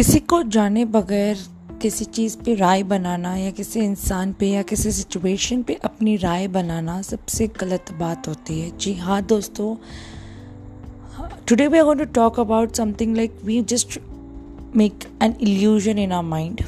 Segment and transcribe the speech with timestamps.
[0.00, 1.38] किसी को जाने बगैर
[1.82, 6.46] किसी चीज़ पे राय बनाना या किसी इंसान पे या किसी सिचुएशन पे अपनी राय
[6.48, 9.74] बनाना सबसे गलत बात होती है। जी हाँ दोस्तों
[11.48, 13.98] today we are to talk about something like we just
[14.76, 16.62] make an illusion in our mind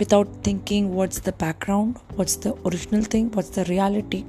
[0.00, 4.22] without thinking what's the background, what's the original thing, what's the reality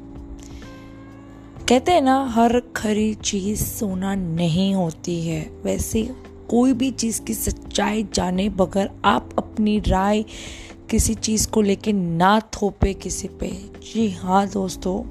[1.70, 6.10] कहते हैं ना, हर खरी चीज़ सोना नहीं होती है, वैसे
[6.50, 10.24] कोई भी चीज़ की सच्चाई जाने बगैर आप अपनी राय
[10.90, 13.48] किसी चीज़ को लेके ना थोपे किसी पे।
[13.84, 15.04] जी हाँ दोस्तों।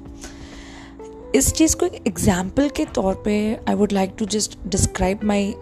[1.35, 3.37] इस चीज़ को एक एग्ज़ाम्पल के तौर पे
[3.69, 5.53] I would like to just describe my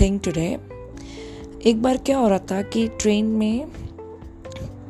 [0.00, 0.46] thing today
[1.66, 3.66] एक बार क्या हो रहा था कि ट्रेन में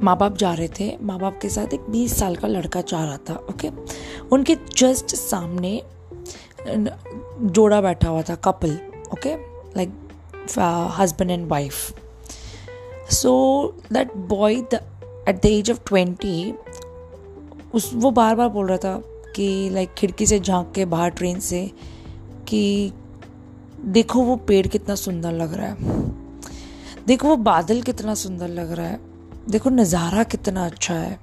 [0.02, 3.04] माँ बाप जा रहे थे। माँ बाप के साथ एक बीस साल का लड़का जा
[3.04, 3.68] रहा था ओके
[4.32, 5.82] उनके जस्ट सामने
[6.68, 8.78] जोड़ा बैठा हुआ था couple
[9.12, 9.34] okay
[9.76, 9.90] like
[10.48, 11.92] husband and wife.
[13.08, 14.82] So that boy the,
[15.26, 16.54] at the age of twenty
[17.74, 19.02] उस वो बार बार बोल रहा था
[19.36, 21.70] कि लाइक खिड़की से झाँक के बाहर ट्रेन से
[22.48, 22.92] कि
[23.96, 25.76] देखो वो पेड़ कितना सुंदर लग रहा है।
[27.06, 28.98] देखो वो बादल कितना सुंदर लग रहा है।
[29.50, 31.18] देखो नज़ारा कितना अच्छा है।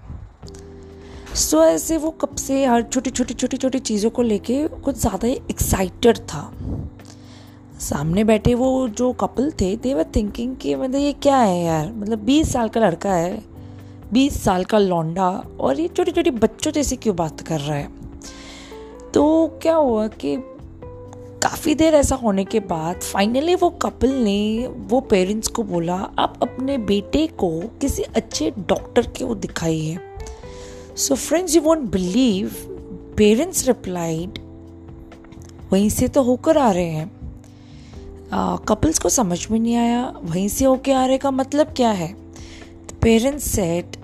[1.35, 4.95] सो so, ऐसे वो कब से हर छोटी छोटी छोटी छोटी चीज़ों को लेके कुछ
[4.95, 6.41] ज़्यादा ही एक्साइटेड था।
[7.79, 11.91] सामने बैठे वो जो कपल थे दे वर थिंकिंग कि मतलब ये क्या है यार?
[11.93, 13.41] मतलब बीस साल का लड़का है,
[14.13, 17.87] बीस साल का लौंडा और ये छोटे छोटे बच्चों जैसे क्यों बात कर रहा है?
[19.13, 20.35] तो क्या हुआ कि
[21.43, 26.39] काफ़ी देर ऐसा होने के बाद फाइनली वो कपल ने वो पेरेंट्स को बोला, आप
[26.41, 29.97] अपने बेटे को किसी अच्छे डॉक्टर के वो दिखाइए.
[30.95, 32.51] So friends you want believe
[33.17, 34.39] parents replied
[35.71, 37.18] वहीं से तो होकर आ रहे हैं.
[38.33, 42.15] कपल्स को समझ में नहीं आया, वहीं से होके आ रहे का मतलब क्या है?
[43.01, 43.97] पेरेंट्स सेट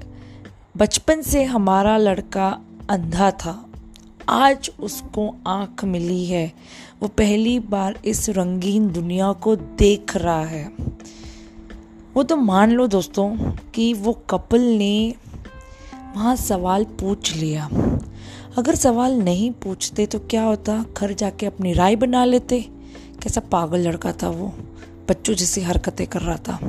[0.77, 3.69] बचपन से हमारा लड़का अंधा था।
[4.29, 6.53] आज उसको आँख मिली है।
[7.01, 10.71] वो पहली बार इस रंगीन दुनिया को देख रहा है।
[12.13, 13.35] वो तो मान लो दोस्तों
[13.75, 15.13] कि वो कपल ने
[16.15, 17.69] वहाँ सवाल पूछ लिया।
[18.57, 20.85] अगर सवाल नहीं पूछते तो क्या होता?
[20.97, 22.69] घर जाके अपनी राय बना लेते।
[23.25, 24.47] कैसा पागल लड़का था वो
[25.09, 26.59] बच्चों जैसी हरकतें कर रहा था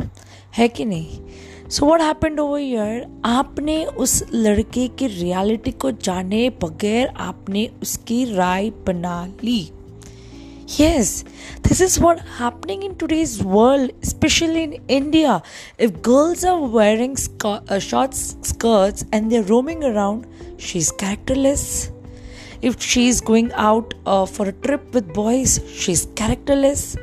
[0.56, 1.19] है कि नहीं
[1.71, 8.25] so what happened over year आपने उस लड़के की रियलिटी को जाने बगैर आपने उसकी
[8.34, 9.62] राय बना ली
[10.75, 11.11] Yes,
[11.62, 15.41] this is what happening in today's world, especially in India.
[15.78, 20.27] If girls are wearing sk- uh, short skirts and they're roaming around,
[20.59, 21.93] she's characterless.
[22.62, 26.97] If she's going out uh, for a trip with boys, she's characterless.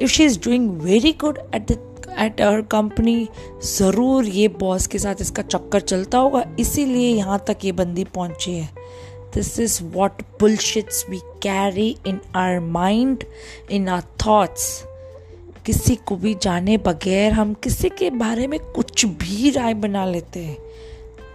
[0.00, 1.78] If she's doing very good at the
[2.20, 3.28] at our company
[3.64, 8.54] ज़रूर ये boss के साथ इसका चक्कर चलता होगा इसीलिए यहाँ तक ये बंदी पहुँची
[8.54, 8.68] है
[9.34, 13.24] this is what bullshits we carry in our mind
[13.70, 14.66] in our thoughts
[15.66, 20.40] किसी को भी जाने बगैर हम किसी के बारे में कुछ भी राय बना लेते
[20.40, 20.58] हैं।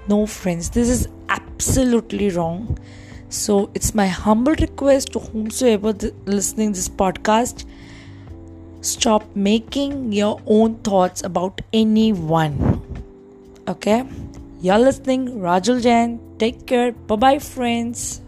[0.10, 2.76] No friends this is absolutely wrong
[3.34, 7.66] So it's my humble request to whomsoever th- listening this podcast
[8.82, 12.56] stop making your own thoughts about anyone.
[13.68, 14.04] Okay?
[14.62, 16.20] You're listening, Rajul Jain.
[16.38, 16.92] Take care.
[16.92, 18.23] Bye bye, friends.